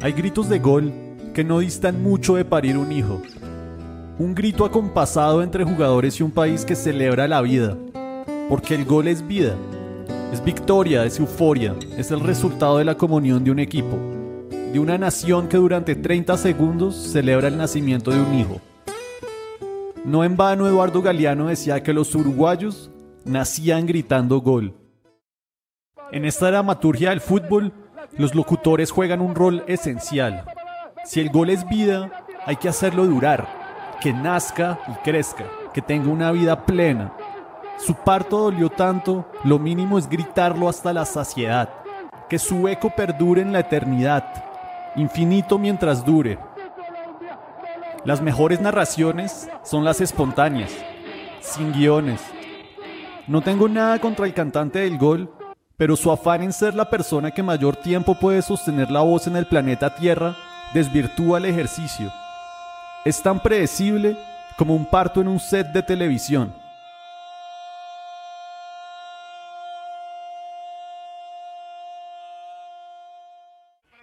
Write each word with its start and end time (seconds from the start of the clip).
Hay 0.00 0.12
gritos 0.12 0.48
de 0.48 0.60
gol 0.60 0.92
que 1.34 1.42
no 1.42 1.58
distan 1.58 2.00
mucho 2.00 2.36
de 2.36 2.44
parir 2.44 2.78
un 2.78 2.92
hijo. 2.92 3.20
Un 4.20 4.32
grito 4.32 4.64
acompasado 4.64 5.42
entre 5.42 5.64
jugadores 5.64 6.20
y 6.20 6.22
un 6.22 6.30
país 6.30 6.64
que 6.64 6.76
celebra 6.76 7.26
la 7.26 7.40
vida. 7.40 7.76
Porque 8.48 8.76
el 8.76 8.84
gol 8.84 9.08
es 9.08 9.26
vida. 9.26 9.56
Es 10.32 10.44
victoria, 10.44 11.04
es 11.04 11.18
euforia, 11.18 11.74
es 11.96 12.12
el 12.12 12.20
resultado 12.20 12.78
de 12.78 12.84
la 12.84 12.96
comunión 12.96 13.42
de 13.42 13.50
un 13.50 13.58
equipo. 13.58 13.98
De 14.72 14.78
una 14.78 14.98
nación 14.98 15.48
que 15.48 15.56
durante 15.56 15.96
30 15.96 16.36
segundos 16.36 16.94
celebra 16.94 17.48
el 17.48 17.56
nacimiento 17.56 18.12
de 18.12 18.20
un 18.20 18.34
hijo. 18.34 18.60
No 20.04 20.22
en 20.22 20.36
vano 20.36 20.68
Eduardo 20.68 21.02
Galeano 21.02 21.48
decía 21.48 21.82
que 21.82 21.92
los 21.92 22.14
uruguayos 22.14 22.88
nacían 23.24 23.84
gritando 23.84 24.40
gol. 24.40 24.74
En 26.12 26.24
esta 26.24 26.46
dramaturgia 26.46 27.10
del 27.10 27.20
fútbol, 27.20 27.72
los 28.16 28.34
locutores 28.34 28.90
juegan 28.90 29.20
un 29.20 29.34
rol 29.34 29.64
esencial. 29.66 30.44
Si 31.04 31.20
el 31.20 31.30
gol 31.30 31.50
es 31.50 31.68
vida, 31.68 32.24
hay 32.46 32.56
que 32.56 32.68
hacerlo 32.68 33.06
durar, 33.06 33.46
que 34.00 34.12
nazca 34.12 34.78
y 34.88 34.92
crezca, 35.04 35.44
que 35.72 35.82
tenga 35.82 36.10
una 36.10 36.32
vida 36.32 36.64
plena. 36.64 37.12
Su 37.78 37.94
parto 37.94 38.38
dolió 38.38 38.70
tanto, 38.70 39.30
lo 39.44 39.58
mínimo 39.58 39.98
es 39.98 40.08
gritarlo 40.08 40.68
hasta 40.68 40.92
la 40.92 41.04
saciedad, 41.04 41.68
que 42.28 42.38
su 42.38 42.66
eco 42.68 42.90
perdure 42.90 43.42
en 43.42 43.52
la 43.52 43.60
eternidad, 43.60 44.24
infinito 44.96 45.58
mientras 45.58 46.04
dure. 46.04 46.38
Las 48.04 48.20
mejores 48.20 48.60
narraciones 48.60 49.48
son 49.62 49.84
las 49.84 50.00
espontáneas, 50.00 50.72
sin 51.40 51.72
guiones. 51.72 52.20
No 53.26 53.42
tengo 53.42 53.68
nada 53.68 53.98
contra 54.00 54.26
el 54.26 54.34
cantante 54.34 54.80
del 54.80 54.98
gol, 54.98 55.30
pero 55.78 55.96
su 55.96 56.10
afán 56.10 56.42
en 56.42 56.52
ser 56.52 56.74
la 56.74 56.90
persona 56.90 57.30
que 57.30 57.42
mayor 57.42 57.76
tiempo 57.76 58.16
puede 58.16 58.42
sostener 58.42 58.90
la 58.90 59.00
voz 59.00 59.28
en 59.28 59.36
el 59.36 59.46
planeta 59.46 59.94
Tierra 59.94 60.36
desvirtúa 60.74 61.38
el 61.38 61.44
ejercicio. 61.44 62.12
Es 63.04 63.22
tan 63.22 63.40
predecible 63.40 64.16
como 64.56 64.74
un 64.74 64.84
parto 64.84 65.20
en 65.20 65.28
un 65.28 65.38
set 65.38 65.68
de 65.68 65.82
televisión. 65.84 66.52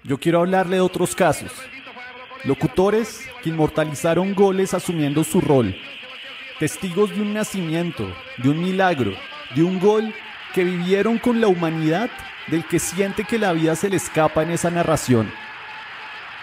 Yo 0.06 0.18
quiero 0.18 0.40
hablarle 0.40 0.78
de 0.78 0.82
otros 0.82 1.14
casos. 1.14 1.52
Locutores 2.46 3.28
que 3.44 3.50
inmortalizaron 3.50 4.34
goles 4.34 4.74
asumiendo 4.74 5.26
su 5.26 5.42
rol. 5.42 5.76
Testigos 6.58 7.10
de 7.10 7.22
un 7.22 7.34
nacimiento, 7.34 8.08
de 8.38 8.50
un 8.50 8.62
milagro, 8.62 9.12
de 9.56 9.64
un 9.64 9.78
gol 9.78 10.14
que 10.56 10.64
vivieron 10.64 11.20
con 11.20 11.42
la 11.42 11.50
humanidad 11.50 12.10
del 12.48 12.66
que 12.66 12.80
siente 12.80 13.26
que 13.26 13.38
la 13.38 13.52
vida 13.52 13.76
se 13.76 13.90
le 13.90 13.98
escapa 13.98 14.42
en 14.42 14.52
esa 14.52 14.72
narración. 14.72 15.30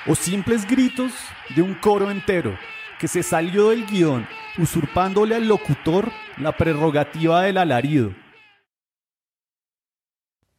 O 0.06 0.14
simples 0.14 0.68
gritos 0.68 1.14
de 1.56 1.62
un 1.62 1.72
coro 1.72 2.10
entero 2.10 2.58
que 2.98 3.08
se 3.08 3.22
salió 3.22 3.70
del 3.70 3.86
guion 3.86 4.26
usurpándole 4.58 5.34
al 5.34 5.48
locutor 5.48 6.12
la 6.36 6.54
prerrogativa 6.54 7.40
del 7.40 7.56
alarido. 7.56 8.14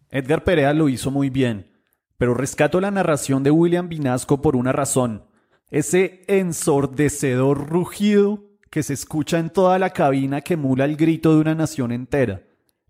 Edgar 0.10 0.44
Perea 0.44 0.74
lo 0.74 0.90
hizo 0.90 1.12
muy 1.12 1.30
bien, 1.30 1.72
pero 2.18 2.34
rescato 2.34 2.82
la 2.82 2.90
narración 2.90 3.44
de 3.44 3.52
William 3.52 3.88
Vinasco 3.88 4.42
por 4.42 4.56
una 4.56 4.72
razón. 4.72 5.28
Ese 5.70 6.24
ensordecedor 6.28 7.70
rugido 7.70 8.46
que 8.72 8.82
se 8.82 8.94
escucha 8.94 9.38
en 9.38 9.52
toda 9.52 9.78
la 9.78 9.92
cabina 9.92 10.42
que 10.42 10.56
emula 10.56 10.86
el 10.86 10.96
grito 10.96 11.36
de 11.36 11.42
una 11.42 11.54
nación 11.54 11.92
entera. 11.92 12.42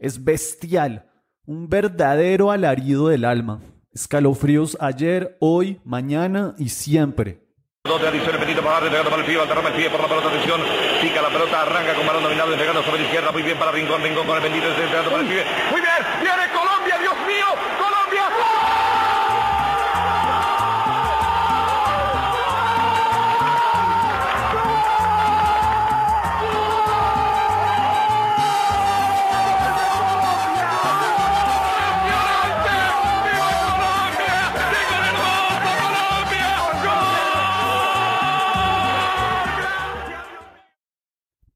Es 0.03 0.23
bestial, 0.25 1.07
un 1.45 1.69
verdadero 1.69 2.51
alarido 2.51 3.07
del 3.07 3.23
alma. 3.23 3.61
Escalofríos 3.93 4.75
ayer, 4.81 5.37
hoy, 5.39 5.79
mañana 5.85 6.55
y 6.57 6.67
siempre. 6.67 7.39
Muy 7.85 7.99
bien 13.43 13.57
para 13.57 13.71
con 13.71 15.21
el 15.21 15.27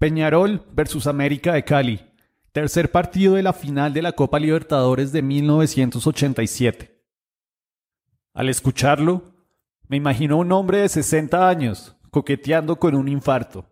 Peñarol 0.07 0.63
versus 0.71 1.05
América 1.05 1.51
de 1.51 1.65
Cali. 1.65 1.99
Tercer 2.53 2.91
partido 2.91 3.33
de 3.33 3.43
la 3.43 3.51
final 3.51 3.93
de 3.93 4.01
la 4.01 4.13
Copa 4.13 4.39
Libertadores 4.39 5.11
de 5.11 5.21
1987. 5.21 7.03
Al 8.33 8.47
escucharlo, 8.47 9.33
me 9.89 9.97
imagino 9.97 10.35
a 10.35 10.37
un 10.37 10.53
hombre 10.53 10.77
de 10.77 10.87
60 10.87 11.49
años 11.49 11.97
coqueteando 12.09 12.77
con 12.77 12.95
un 12.95 13.09
infarto, 13.09 13.65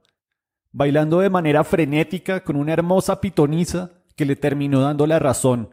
bailando 0.74 1.22
de 1.22 1.30
manera 1.30 1.64
frenética 1.64 2.44
con 2.44 2.58
una 2.58 2.74
hermosa 2.74 3.22
pitoniza 3.22 3.92
que 4.18 4.26
le 4.26 4.36
terminó 4.36 4.82
dando 4.82 5.08
la 5.08 5.20
razón. 5.20 5.70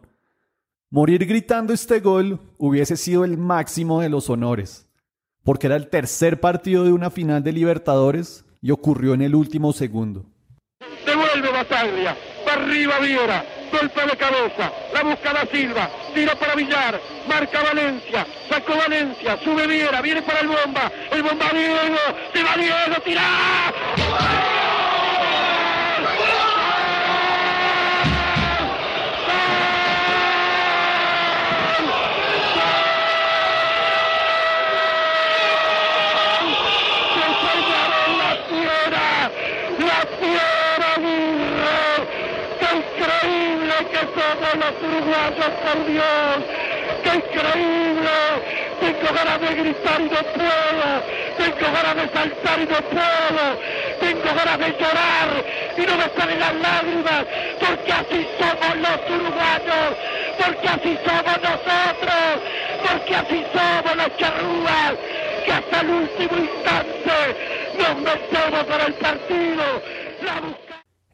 Morir 0.90 1.26
gritando 1.26 1.72
este 1.72 1.98
gol 1.98 2.38
hubiese 2.56 2.96
sido 2.96 3.24
el 3.24 3.36
máximo 3.36 4.00
de 4.00 4.10
los 4.10 4.30
honores, 4.30 4.88
porque 5.42 5.66
era 5.66 5.74
el 5.74 5.88
tercer 5.88 6.38
partido 6.38 6.84
de 6.84 6.92
una 6.92 7.10
final 7.10 7.42
de 7.42 7.50
Libertadores 7.50 8.44
y 8.60 8.70
ocurrió 8.70 9.14
en 9.14 9.22
el 9.22 9.34
último 9.34 9.72
segundo. 9.72 10.31
Devuelve 11.04 11.48
Bataglia. 11.50 12.16
Va 12.46 12.52
arriba 12.54 12.98
Viera. 12.98 13.44
Golpe 13.72 14.02
de 14.02 14.16
cabeza. 14.16 14.72
La 14.92 15.02
busca 15.02 15.32
la 15.32 15.46
Silva. 15.46 15.88
Tira 16.14 16.34
para 16.34 16.54
Villar. 16.54 17.00
Marca 17.28 17.62
Valencia. 17.62 18.26
Sacó 18.48 18.76
Valencia. 18.76 19.38
Sube 19.42 19.66
Viera. 19.66 20.00
Viene 20.00 20.22
para 20.22 20.40
el 20.40 20.48
bomba. 20.48 20.90
El 21.10 21.22
bomba 21.22 21.46
Diego. 21.52 21.98
Se 22.32 22.42
va 22.42 22.56
Diego. 22.56 23.00
Tira. 23.04 23.22
Se 37.14 37.26
señaló 37.42 38.02
la 38.18 38.30
fiera. 38.48 39.30
La 39.78 40.00
fiera 40.18 40.94
Aguirre. 40.94 41.88
¡Qué 42.60 42.68
increíble 42.76 43.71
que 43.84 43.98
somos 43.98 44.54
los 44.54 44.74
uruguayos, 44.82 45.52
por 45.62 45.86
Dios! 45.86 46.38
¡Qué 47.02 47.14
increíble! 47.14 48.62
Tengo 48.82 49.14
ganas 49.14 49.40
de 49.40 49.54
gritar 49.54 50.00
y 50.00 50.04
no 50.04 50.22
puedo. 50.34 51.02
Tengo 51.38 51.72
ganas 51.72 51.96
de 51.96 52.08
saltar 52.12 52.58
y 52.58 52.66
no 52.66 52.80
puedo. 52.90 53.44
Tengo 54.00 54.34
ganas 54.34 54.58
de 54.58 54.70
llorar 54.72 55.28
y 55.76 55.80
no 55.82 55.96
me 55.96 56.20
salen 56.20 56.40
las 56.40 56.54
lágrimas. 56.54 57.24
Porque 57.60 57.92
así 57.92 58.26
somos 58.38 58.76
los 58.76 59.00
uruguayos. 59.08 59.96
Porque 60.36 60.68
así 60.68 60.98
somos 61.06 61.36
nosotros. 61.42 62.26
Porque 62.82 63.16
así 63.16 63.44
somos 63.54 63.96
los 63.96 64.16
charrúas. 64.16 64.94
Que 65.44 65.52
hasta 65.52 65.80
el 65.80 65.90
último 65.90 66.38
instante 66.38 67.16
nos 67.78 67.96
metemos 67.98 68.64
para 68.64 68.84
el 68.86 68.94
partido. 68.94 69.71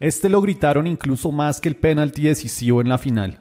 Este 0.01 0.29
lo 0.29 0.41
gritaron 0.41 0.87
incluso 0.87 1.33
más 1.33 1.61
que 1.61 1.69
el 1.69 1.77
penalti 1.77 2.23
decisivo 2.23 2.81
en 2.81 2.89
la 2.89 2.99
final. 2.99 3.41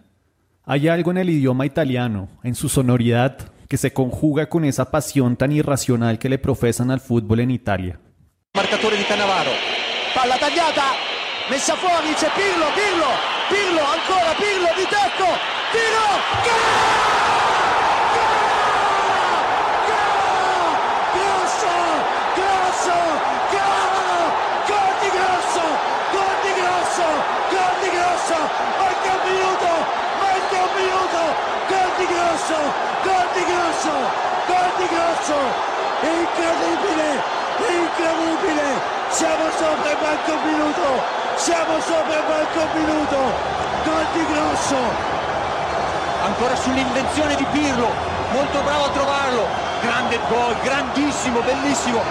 Hay 0.64 0.88
algo 0.88 1.12
en 1.12 1.18
el 1.18 1.30
idioma 1.30 1.66
italiano, 1.66 2.30
en 2.44 2.56
su 2.56 2.68
sonoridad, 2.68 3.38
que 3.70 3.78
se 3.78 3.94
conjuga 3.94 4.50
con 4.50 4.66
esa 4.66 4.90
pasión 4.90 5.36
tan 5.36 5.52
irracional 5.52 6.18
que 6.18 6.30
le 6.30 6.40
profesan 6.40 6.90
al 6.90 7.00
fútbol 7.00 7.42
en 7.42 7.52
Italia. 7.52 8.00
marcatore 8.56 8.98
di 8.98 9.04
Cannavaro 9.04 9.52
palla 10.16 10.38
tagliata 10.38 10.96
messa 11.52 11.76
fuori 11.76 12.12
c'è 12.16 12.30
Pirlo 12.34 12.66
Pirlo 12.74 13.10
Pirlo 13.50 13.84
ancora 13.86 14.34
Pirlo 14.34 14.70
di 14.76 14.86
tecco 14.90 15.30
tiro 15.76 16.06
grosso 16.42 17.47
grosso 28.28 28.36
manca 28.78 29.12
un 29.14 29.32
minuto 29.32 29.72
manca 30.20 30.60
un 30.60 30.72
minuto 30.76 31.20
gol 31.68 31.92
di 31.96 32.06
grosso 32.12 32.58
gol 33.04 33.28
di 33.34 33.44
grosso 33.48 33.94
gol 34.48 34.72
di 34.76 34.88
grosso 34.92 35.38
incredibile 36.02 37.08
incredibile 37.68 38.66
siamo 39.10 39.44
sopra 39.58 39.92
il 39.92 39.98
banco 39.98 40.32
un 40.32 40.44
minuto 40.44 40.86
siamo 41.36 41.80
sopra 41.80 42.16
il 42.18 42.24
banco 42.28 42.60
un 42.60 42.82
minuto 42.82 43.18
gol 43.86 44.06
di 44.12 44.26
grosso 44.26 44.76
ancora 46.26 46.56
sull'invenzione 46.56 47.36
di 47.36 47.46
Pirlo 47.52 47.88
molto 48.32 48.60
bravo 48.62 48.86
a 48.86 48.90
trovarlo 48.90 49.66
grande 49.80 50.20
gol, 50.28 50.56
grandissimo, 50.64 51.40
bellissimo. 51.42 52.02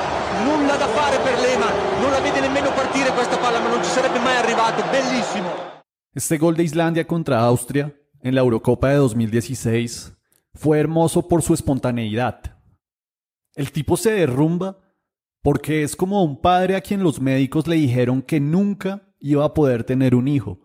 Nulla 0.44 0.76
da 0.76 0.86
fare 0.86 1.18
per 1.18 1.36
Lema, 1.40 1.66
non 1.98 2.10
la 2.12 2.20
vede 2.20 2.40
nemmeno 2.40 2.70
partire 2.70 3.10
questa 3.10 3.36
palla, 3.36 3.58
ma 3.58 3.68
non 3.68 3.82
ci 3.82 3.90
sarebbe 3.90 4.20
mai 4.20 4.36
arrivato, 4.36 4.84
bellissimo. 4.88 5.75
Este 6.16 6.38
gol 6.38 6.56
de 6.56 6.64
Islandia 6.64 7.06
contra 7.06 7.44
Austria 7.44 7.94
en 8.22 8.34
la 8.34 8.40
Eurocopa 8.40 8.88
de 8.88 8.96
2016 8.96 10.16
fue 10.54 10.80
hermoso 10.80 11.28
por 11.28 11.42
su 11.42 11.52
espontaneidad. 11.52 12.56
El 13.54 13.70
tipo 13.70 13.98
se 13.98 14.12
derrumba 14.12 14.78
porque 15.42 15.82
es 15.82 15.94
como 15.94 16.24
un 16.24 16.40
padre 16.40 16.74
a 16.74 16.80
quien 16.80 17.02
los 17.02 17.20
médicos 17.20 17.66
le 17.66 17.76
dijeron 17.76 18.22
que 18.22 18.40
nunca 18.40 19.12
iba 19.20 19.44
a 19.44 19.52
poder 19.52 19.84
tener 19.84 20.14
un 20.14 20.26
hijo. 20.26 20.58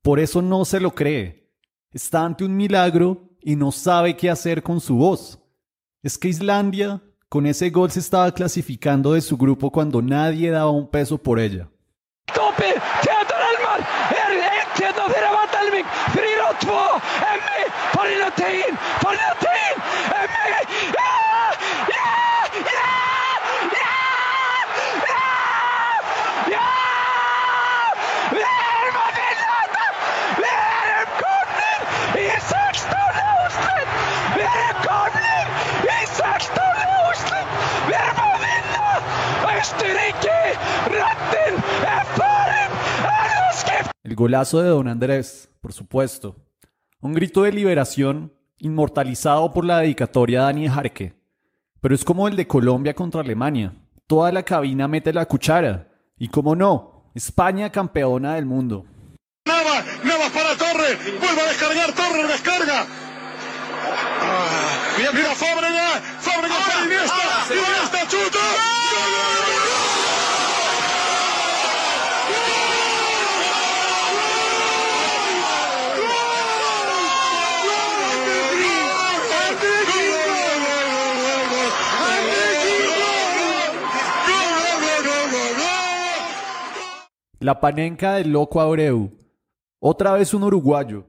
Por 0.00 0.20
eso 0.20 0.40
no 0.40 0.64
se 0.64 0.80
lo 0.80 0.94
cree. 0.94 1.52
Está 1.90 2.24
ante 2.24 2.46
un 2.46 2.56
milagro 2.56 3.36
y 3.42 3.56
no 3.56 3.72
sabe 3.72 4.16
qué 4.16 4.30
hacer 4.30 4.62
con 4.62 4.80
su 4.80 4.96
voz. 4.96 5.38
Es 6.02 6.16
que 6.16 6.28
Islandia 6.28 7.02
con 7.28 7.44
ese 7.44 7.68
gol 7.68 7.90
se 7.90 8.00
estaba 8.00 8.32
clasificando 8.32 9.12
de 9.12 9.20
su 9.20 9.36
grupo 9.36 9.70
cuando 9.70 10.00
nadie 10.00 10.50
daba 10.50 10.70
un 10.70 10.88
peso 10.88 11.18
por 11.18 11.38
ella. 11.38 11.68
3-2, 16.58 17.00
Emmi, 17.32 17.62
farin 17.94 18.20
á 18.22 18.30
tegin, 18.34 18.74
farin 19.02 19.20
á 19.20 19.34
tegin, 19.42 19.76
Emmi, 20.22 20.48
já, 20.98 21.12
já, 21.94 22.08
já, 22.68 22.88
já, 23.78 23.94
já, 25.06 25.22
já, 26.54 26.66
við 28.32 28.42
erum 28.42 28.96
að 29.02 29.10
vinna 29.18 29.52
þetta, 29.74 29.84
við 30.40 30.58
erum 30.88 31.12
konir 31.20 31.80
í 32.18 32.26
16. 32.48 32.98
úrslit, 33.44 33.88
við 34.34 34.50
erum 34.64 34.80
konir 34.88 35.46
í 35.84 36.00
16. 36.16 36.58
úrslit, 37.04 37.48
við 37.86 38.00
erum 38.00 38.20
að 38.26 38.36
vinna, 38.48 38.88
Östuríki, 39.54 40.40
röddin 40.96 41.56
farin, 42.18 42.72
það 43.06 43.48
skipt. 43.62 43.94
El 44.04 44.14
golazo 44.18 44.62
de 44.62 44.68
Don 44.74 44.88
Andrés, 44.88 45.48
por 45.62 45.72
supuesto. 45.72 46.34
Un 47.00 47.12
grito 47.12 47.42
de 47.42 47.52
liberación 47.52 48.32
inmortalizado 48.58 49.52
por 49.52 49.64
la 49.64 49.78
dedicatoria 49.78 50.40
a 50.40 50.44
Dani 50.46 50.66
Jarque. 50.66 51.14
Pero 51.80 51.94
es 51.94 52.04
como 52.04 52.26
el 52.26 52.34
de 52.34 52.48
Colombia 52.48 52.92
contra 52.92 53.20
Alemania. 53.20 53.72
Toda 54.08 54.32
la 54.32 54.42
cabina 54.42 54.88
mete 54.88 55.12
la 55.12 55.26
cuchara. 55.26 55.86
Y 56.18 56.26
como 56.26 56.56
no, 56.56 57.12
España 57.14 57.70
campeona 57.70 58.34
del 58.34 58.46
mundo. 58.46 58.84
Navas, 59.46 59.84
Navas 60.02 60.30
para 60.32 60.56
Torres, 60.56 60.98
vuelve 61.20 61.40
a 61.40 61.44
descargar, 61.44 61.92
Torres 61.92 62.28
descarga. 62.28 62.86
Ah, 64.20 64.94
mira, 64.98 65.12
mira 65.12 65.34
Fábregas, 65.36 66.02
Fábregas 66.18 66.58
para 66.66 66.84
Iniesta, 66.84 67.14
Iniesta 67.54 68.08
chuta. 68.08 68.37
La 87.48 87.60
panenca 87.60 88.16
del 88.16 88.30
loco 88.30 88.60
Abreu. 88.60 89.10
Otra 89.80 90.12
vez 90.12 90.34
un 90.34 90.42
uruguayo. 90.42 91.06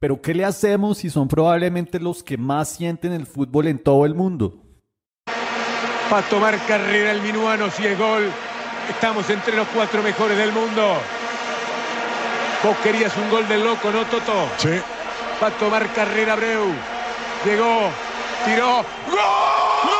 Pero 0.00 0.22
¿qué 0.22 0.32
le 0.32 0.46
hacemos 0.46 0.96
si 0.96 1.10
son 1.10 1.28
probablemente 1.28 2.00
los 2.00 2.22
que 2.22 2.38
más 2.38 2.70
sienten 2.70 3.12
el 3.12 3.26
fútbol 3.26 3.66
en 3.66 3.78
todo 3.78 4.06
el 4.06 4.14
mundo? 4.14 4.62
Va 6.10 6.20
a 6.20 6.28
tomar 6.30 6.58
carrera 6.66 7.12
el 7.12 7.20
minuano 7.20 7.70
si 7.70 7.86
es 7.86 7.98
gol. 7.98 8.30
Estamos 8.88 9.28
entre 9.28 9.56
los 9.56 9.68
cuatro 9.68 10.02
mejores 10.02 10.38
del 10.38 10.52
mundo. 10.52 10.94
Vos 12.64 12.76
querías 12.82 13.14
un 13.18 13.28
gol 13.28 13.46
del 13.46 13.62
loco, 13.62 13.90
¿no, 13.90 14.06
Toto? 14.06 14.48
Sí. 14.56 14.70
Va 15.42 15.48
a 15.48 15.58
tomar 15.58 15.86
carrera 15.92 16.34
Breu. 16.34 16.64
Llegó, 17.44 17.90
tiró. 18.46 18.76
¡Gol! 19.10 19.97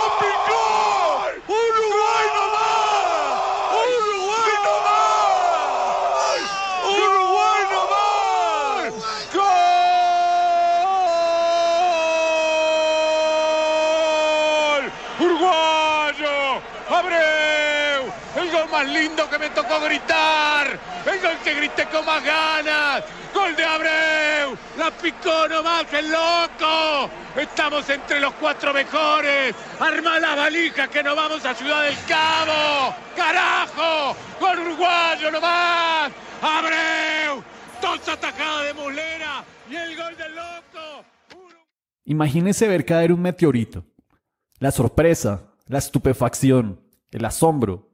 ¡Abreu! 16.89 18.13
El 18.37 18.51
gol 18.51 18.69
más 18.71 18.87
lindo 18.87 19.29
que 19.29 19.39
me 19.39 19.51
tocó 19.51 19.81
gritar. 19.81 20.79
El 21.07 21.21
gol 21.21 21.39
que 21.45 21.55
grité 21.55 21.87
con 21.87 22.05
más 22.05 22.23
ganas. 22.25 23.05
¡Gol 23.35 23.55
de 23.55 23.65
Abreu! 23.65 24.57
¡La 24.79 24.91
picó 24.91 25.49
nomás 25.49 25.85
el 25.93 26.11
loco! 26.11 27.11
Estamos 27.37 27.89
entre 27.91 28.21
los 28.21 28.33
cuatro 28.35 28.73
mejores. 28.73 29.55
Arma 29.79 30.19
las 30.19 30.37
valijas 30.37 30.89
que 30.89 31.03
nos 31.03 31.15
vamos 31.15 31.45
a 31.45 31.55
Ciudad 31.55 31.83
del 31.83 31.97
Cabo. 32.07 32.95
¡Carajo! 33.17 34.17
¡Gol 34.41 34.59
uruguayo 34.61 35.31
nomás! 35.31 36.11
¡Abreu! 36.43 37.43
Dos 37.81 38.09
atajadas 38.09 38.65
de 38.65 38.75
Muslera 38.75 39.45
y 39.71 39.77
el 39.77 39.97
gol 39.97 40.17
del 40.17 40.35
loco. 40.35 41.05
Imagínese 42.05 42.67
ver 42.67 42.85
caer 42.85 43.13
un 43.13 43.21
meteorito. 43.21 43.85
La 44.59 44.73
sorpresa, 44.73 45.48
la 45.69 45.79
estupefacción, 45.79 46.81
el 47.11 47.25
asombro. 47.25 47.91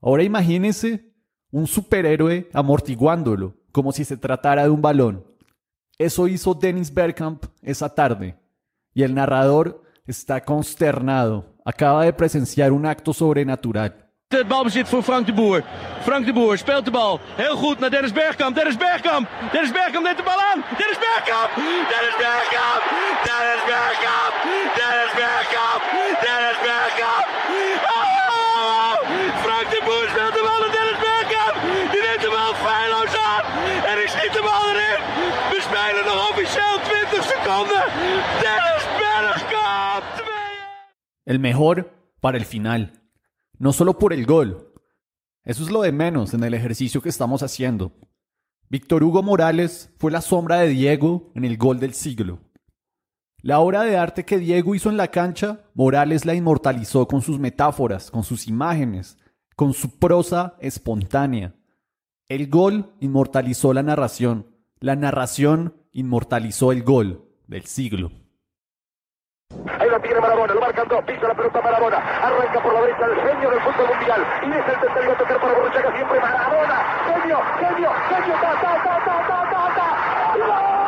Ahora 0.00 0.22
imagínese 0.22 1.12
un 1.50 1.66
superhéroe 1.66 2.48
amortiguándolo, 2.52 3.54
como 3.72 3.92
si 3.92 4.04
se 4.04 4.16
tratara 4.16 4.64
de 4.64 4.70
un 4.70 4.82
balón. 4.82 5.24
Eso 5.98 6.28
hizo 6.28 6.54
Dennis 6.54 6.92
Bergkamp 6.92 7.44
esa 7.62 7.94
tarde. 7.94 8.36
Y 8.94 9.02
el 9.02 9.14
narrador 9.14 9.82
está 10.06 10.44
consternado. 10.44 11.56
Acaba 11.64 12.04
de 12.04 12.12
presenciar 12.12 12.72
un 12.72 12.86
acto 12.86 13.12
sobrenatural. 13.12 14.08
Het 14.28 14.48
balbezit 14.48 14.88
voor 14.88 15.02
Frank 15.02 15.26
de 15.26 15.32
Boer. 15.32 15.64
Frank 16.00 16.26
de 16.26 16.32
Boer 16.32 16.58
speelt 16.58 16.84
de 16.84 16.90
bal. 16.90 17.20
Heel 17.36 17.56
goed 17.56 17.78
naar 17.78 17.90
Dennis 17.90 18.12
Bergkamp. 18.12 18.54
Dennis 18.54 18.76
Bergkamp. 18.76 19.28
Dennis 19.52 19.72
Bergkamp 19.72 20.04
neemt 20.04 20.16
de 20.16 20.22
bal 20.22 20.40
aan. 20.50 20.60
Dennis 20.80 20.98
Bergkamp. 21.06 21.50
Dennis 21.92 22.16
Bergkamp. 22.24 22.82
Dennis 23.26 23.62
Bergkamp. 23.70 24.34
Dennis 24.78 25.12
Bergkamp. 25.20 25.82
Erin. 34.72 35.00
We 35.50 35.58
spelen 35.60 36.04
nog 36.04 36.30
officieel 36.30 36.76
20 37.10 37.22
seconden. 37.32 37.84
Dennis 38.42 38.84
Bergkamp. 38.98 40.04
2 40.16 40.26
El 41.24 41.38
mejor 41.38 41.90
para 42.20 42.36
el 42.36 42.44
final. 42.44 43.02
No 43.58 43.72
solo 43.72 43.98
por 43.98 44.12
el 44.12 44.26
gol. 44.26 44.72
Eso 45.44 45.62
es 45.62 45.70
lo 45.70 45.82
de 45.82 45.92
menos 45.92 46.34
en 46.34 46.44
el 46.44 46.54
ejercicio 46.54 47.00
que 47.00 47.08
estamos 47.08 47.42
haciendo. 47.42 47.92
Víctor 48.68 49.02
Hugo 49.02 49.22
Morales 49.22 49.90
fue 49.98 50.10
la 50.10 50.20
sombra 50.20 50.56
de 50.56 50.68
Diego 50.68 51.32
en 51.34 51.44
el 51.44 51.56
gol 51.56 51.80
del 51.80 51.94
siglo. 51.94 52.40
La 53.40 53.60
obra 53.60 53.84
de 53.84 53.96
arte 53.96 54.24
que 54.24 54.38
Diego 54.38 54.74
hizo 54.74 54.90
en 54.90 54.96
la 54.96 55.08
cancha, 55.08 55.60
Morales 55.74 56.24
la 56.26 56.34
inmortalizó 56.34 57.06
con 57.06 57.22
sus 57.22 57.38
metáforas, 57.38 58.10
con 58.10 58.24
sus 58.24 58.48
imágenes, 58.48 59.16
con 59.54 59.72
su 59.74 59.96
prosa 59.96 60.56
espontánea. 60.58 61.54
El 62.28 62.48
gol 62.48 62.92
inmortalizó 62.98 63.72
la 63.72 63.84
narración, 63.84 64.48
la 64.80 64.96
narración 64.96 65.74
inmortalizó 65.92 66.72
el 66.72 66.82
gol 66.82 67.28
del 67.46 67.64
siglo. 67.64 68.10
Ahí 69.78 69.88
lo 69.88 70.00
tiene 70.00 70.20
Marabona, 70.20 70.54
lo 70.54 70.60
marcan 70.60 70.88
dos, 70.88 71.04
pisa 71.04 71.28
la 71.28 71.34
pelota 71.34 71.62
Marabona, 71.62 71.96
arranca 71.96 72.60
por 72.60 72.74
la 72.74 72.80
derecha 72.80 73.06
el 73.06 73.14
genio 73.14 73.50
del 73.50 73.60
fútbol 73.60 73.88
mundial 73.96 74.26
y 74.42 74.50
es 74.50 74.74
el 74.74 74.80
tercero 74.80 75.12
a 75.12 75.16
tocar 75.16 75.40
para 75.40 75.54
Borruchaga 75.54 75.94
siempre 75.94 76.20
Marabona, 76.20 76.76
genio, 77.06 77.38
genio, 77.60 77.90
genio, 78.08 78.34
ta, 78.42 78.60
ta, 78.60 78.82
ta, 78.82 79.04
ta, 79.04 79.28
ta, 79.28 79.50
ta, 79.50 79.74
ta. 79.76 80.78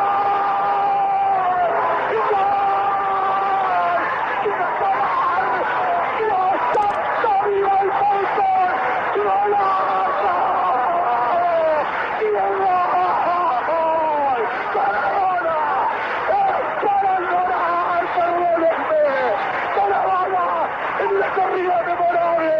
en 21.01 21.19
la 21.19 21.33
corrida 21.33 21.81
memorable, 21.83 22.53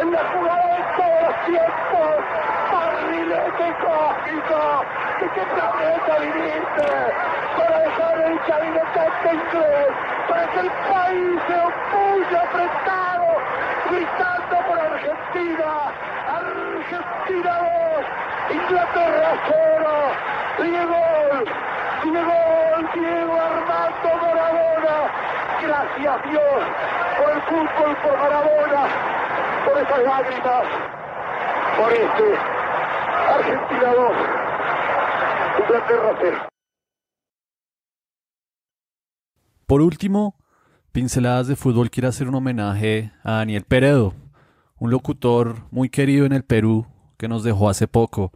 en 0.00 0.12
la 0.12 0.24
jugada 0.32 0.76
de 0.76 0.82
todos 0.96 1.22
los 1.22 1.46
tiempos, 1.46 2.18
que 5.18 5.28
qué 5.30 5.42
planeta 5.46 6.18
viniste 6.20 6.88
para 7.56 7.78
dejar 7.78 8.14
el 8.20 8.74
de 8.74 8.80
canta 8.94 9.32
inglés 9.32 9.88
para 10.28 10.46
que 10.48 10.60
el 10.60 10.70
país 10.70 11.40
se 11.46 11.56
opulle 11.56 12.36
apretado, 12.36 13.28
gritando 13.90 14.56
por 14.66 14.78
Argentina. 14.78 15.70
Argentina 16.28 17.58
2, 17.58 18.56
Inglaterra 18.56 19.30
0. 19.48 19.68
Diego, 20.58 20.96
Diego, 22.02 22.38
Diego 22.94 23.40
Armando 23.40 24.10
Maradona. 24.22 24.96
Gracias 25.62 26.22
Dios 26.30 26.60
por 27.18 27.30
el 27.30 27.42
fútbol, 27.42 27.96
por 28.02 28.18
Maradona, 28.18 28.82
por 29.64 29.78
esas 29.78 30.02
lágrimas, 30.04 30.64
por 31.76 31.92
este 31.92 32.38
Argentina 33.28 33.94
2, 33.94 34.37
Inglaterra 35.58 36.18
0. 36.20 36.48
Por 39.66 39.80
último, 39.80 40.36
Pinceladas 40.92 41.48
de 41.48 41.56
Fútbol 41.56 41.90
quiere 41.90 42.08
hacer 42.08 42.28
un 42.28 42.36
homenaje 42.36 43.12
a 43.22 43.32
Daniel 43.32 43.64
Peredo, 43.64 44.14
un 44.78 44.90
locutor 44.90 45.66
muy 45.70 45.90
querido 45.90 46.26
en 46.26 46.32
el 46.32 46.44
Perú 46.44 46.86
que 47.16 47.28
nos 47.28 47.42
dejó 47.42 47.68
hace 47.68 47.88
poco. 47.88 48.32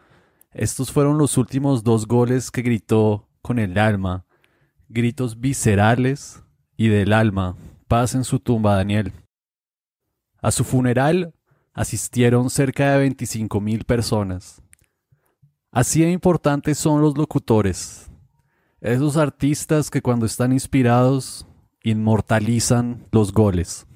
Estos 0.52 0.92
fueron 0.92 1.16
los 1.16 1.38
últimos 1.38 1.84
dos 1.84 2.06
goles 2.06 2.50
que 2.50 2.62
gritó 2.62 3.28
con 3.40 3.58
el 3.58 3.78
alma, 3.78 4.26
gritos 4.88 5.40
viscerales 5.40 6.42
y 6.76 6.88
del 6.88 7.12
alma. 7.12 7.56
Paz 7.88 8.14
en 8.14 8.24
su 8.24 8.40
tumba, 8.40 8.76
Daniel. 8.76 9.12
A 10.40 10.50
su 10.50 10.64
funeral 10.64 11.34
asistieron 11.72 12.50
cerca 12.50 12.92
de 12.92 12.98
25 12.98 13.60
mil 13.60 13.84
personas. 13.84 14.62
Así 15.74 16.04
de 16.04 16.12
importantes 16.12 16.76
son 16.76 17.00
los 17.00 17.16
locutores, 17.16 18.10
esos 18.82 19.16
artistas 19.16 19.88
que 19.88 20.02
cuando 20.02 20.26
están 20.26 20.52
inspirados 20.52 21.46
inmortalizan 21.80 23.08
los 23.10 23.32
goles. 23.32 23.86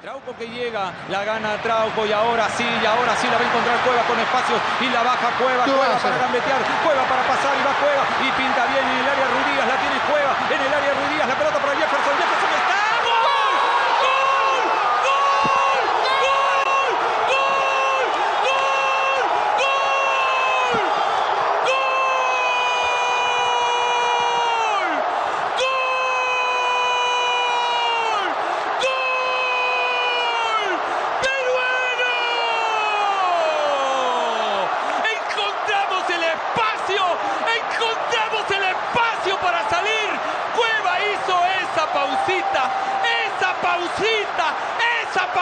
Trauco 0.00 0.30
que 0.38 0.46
llega, 0.46 0.94
la 1.10 1.24
gana 1.26 1.58
Trauco 1.58 2.06
y 2.06 2.12
ahora 2.12 2.46
sí, 2.54 2.62
y 2.62 2.86
ahora 2.86 3.18
sí 3.18 3.26
la 3.26 3.34
va 3.34 3.42
a 3.42 3.48
encontrar 3.50 3.82
Cueva 3.82 4.02
con 4.06 4.14
espacios 4.14 4.58
y 4.78 4.86
la 4.94 5.02
baja 5.02 5.26
Cueva, 5.42 5.64
Cueva 5.66 5.98
para 5.98 6.18
gambetear, 6.22 6.62
Cueva 6.86 7.02
para 7.10 7.22
pasar 7.26 7.50
y 7.50 7.62
va 7.66 7.74
Cueva 7.82 8.04
y 8.22 8.28
pinta 8.38 8.62
bien 8.70 8.86
en 8.86 8.98
el 9.02 9.08
área 9.10 9.26
Rudías, 9.26 9.66
la 9.66 9.78
tiene 9.82 9.98
Cueva 10.06 10.32
en 10.54 10.60
el 10.62 10.70
área 10.70 10.92
Rudías, 11.02 11.26
la 11.26 11.34
pelota 11.34 11.58
para 11.58 11.74
Jefferson, 11.82 12.01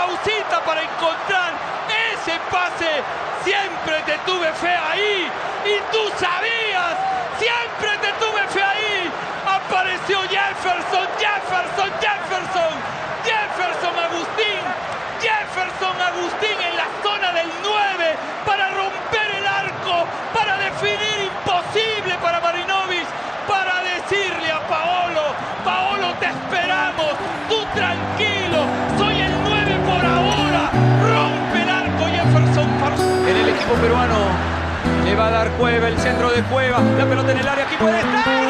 pausita 0.00 0.60
para 0.64 0.82
encontrar 0.82 1.52
ese 2.12 2.32
pase. 2.50 3.02
Siempre 3.44 4.00
te 4.06 4.16
tuve 4.24 4.52
fe 4.54 4.74
ahí 4.90 5.28
y 5.64 5.76
tú 5.92 6.02
sabías, 6.18 6.94
siempre 7.38 7.90
te 8.00 8.12
tuve 8.22 8.42
fe 8.48 8.62
ahí. 8.62 9.10
Apareció 9.44 10.20
Jefferson, 10.28 11.06
Jefferson, 11.18 11.90
Jefferson, 12.00 12.72
Jefferson 13.24 13.94
Agustín, 14.08 14.62
Jefferson 15.20 15.96
Agustín 16.00 16.56
en 16.68 16.76
la 16.76 16.88
zona 17.02 17.32
del 17.32 17.50
9 17.62 18.16
para 18.46 18.70
romper 18.70 19.28
el 19.36 19.46
arco, 19.46 20.06
para 20.34 20.56
definir 20.56 21.28
imposible 21.28 22.14
para 22.22 22.40
Marinovic, 22.40 23.08
para 23.48 23.82
decirle 23.82 24.52
a 24.52 24.60
Paolo, 24.68 25.34
Paolo 25.64 26.14
te 26.20 26.26
esperamos, 26.26 27.12
tú 27.48 27.59
peruano. 33.80 34.16
Le 35.04 35.14
va 35.14 35.28
a 35.28 35.30
dar 35.30 35.50
Cueva, 35.52 35.88
el 35.88 35.98
centro 35.98 36.30
de 36.30 36.42
Cueva, 36.44 36.80
la 36.98 37.06
pelota 37.06 37.32
en 37.32 37.38
el 37.38 37.48
área, 37.48 37.64
aquí 37.64 37.76
puede 37.78 37.98
estar. 37.98 38.49